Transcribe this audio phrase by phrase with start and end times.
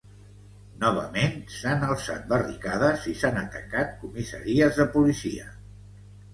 [0.83, 5.51] Novament, s’han alçat barricades i s’han atacat comissaries de policia.